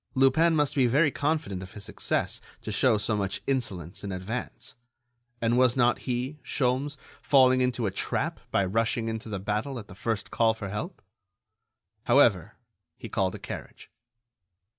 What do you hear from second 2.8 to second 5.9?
so much insolence in advance; and was